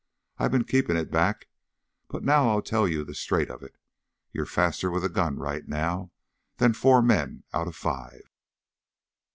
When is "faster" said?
4.47-4.89